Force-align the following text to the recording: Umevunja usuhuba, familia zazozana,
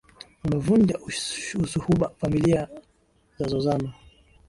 Umevunja 0.45 0.95
usuhuba, 1.63 2.05
familia 2.19 2.61
zazozana, 3.37 3.89